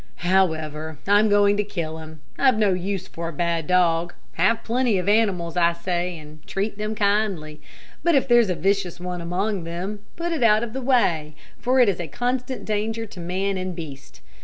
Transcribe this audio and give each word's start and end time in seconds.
However, 0.25 0.97
I'm 1.07 1.29
going 1.29 1.57
to 1.57 1.63
kill 1.63 1.99
him. 1.99 2.21
I've 2.35 2.57
no 2.57 2.73
use 2.73 3.07
for 3.07 3.29
a 3.29 3.33
bad 3.33 3.67
dog. 3.67 4.15
Have 4.33 4.63
plenty 4.63 4.97
of 4.97 5.07
animals, 5.07 5.55
I 5.55 5.73
say, 5.73 6.17
and 6.17 6.43
treat 6.47 6.79
them 6.79 6.95
kindly, 6.95 7.61
but 8.03 8.15
if 8.15 8.27
there's 8.27 8.49
a 8.49 8.55
vicious 8.55 8.99
one 8.99 9.21
among 9.21 9.63
them, 9.63 9.99
put 10.15 10.31
it 10.31 10.41
out 10.41 10.63
of 10.63 10.73
the 10.73 10.81
way, 10.81 11.35
for 11.59 11.79
it 11.79 11.87
is 11.87 11.99
a 11.99 12.07
constant 12.07 12.65
danger 12.65 13.05
to 13.05 13.19
man 13.19 13.57
and 13.59 13.75
beast. 13.75 14.21